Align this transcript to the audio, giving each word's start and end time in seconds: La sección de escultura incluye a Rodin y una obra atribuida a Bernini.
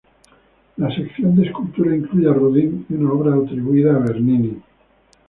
La 0.77 0.89
sección 0.95 1.35
de 1.35 1.43
escultura 1.45 1.95
incluye 1.95 2.27
a 2.27 2.33
Rodin 2.33 2.87
y 2.89 2.93
una 2.95 3.11
obra 3.13 3.35
atribuida 3.35 3.95
a 3.95 3.99
Bernini. 3.99 4.59